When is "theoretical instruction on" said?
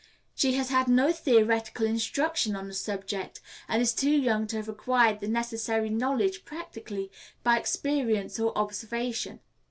1.11-2.67